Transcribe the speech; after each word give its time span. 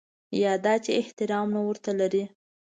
یا 0.41 0.53
دا 0.65 0.73
چې 0.83 0.91
احترام 1.01 1.47
نه 1.55 1.61
ورته 1.67 1.91
لري. 1.99 2.23